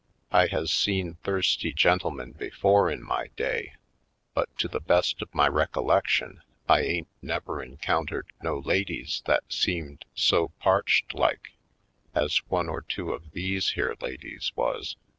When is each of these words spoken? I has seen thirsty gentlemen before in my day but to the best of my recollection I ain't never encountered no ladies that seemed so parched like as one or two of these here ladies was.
I 0.31 0.47
has 0.47 0.71
seen 0.71 1.17
thirsty 1.23 1.71
gentlemen 1.71 2.31
before 2.31 2.89
in 2.89 3.03
my 3.03 3.27
day 3.37 3.73
but 4.33 4.49
to 4.57 4.67
the 4.67 4.79
best 4.79 5.21
of 5.21 5.31
my 5.31 5.47
recollection 5.47 6.41
I 6.67 6.79
ain't 6.81 7.07
never 7.21 7.61
encountered 7.61 8.25
no 8.41 8.57
ladies 8.57 9.21
that 9.27 9.43
seemed 9.53 10.05
so 10.15 10.47
parched 10.59 11.13
like 11.13 11.51
as 12.15 12.37
one 12.49 12.67
or 12.67 12.81
two 12.81 13.13
of 13.13 13.29
these 13.33 13.73
here 13.73 13.93
ladies 14.01 14.51
was. 14.55 14.95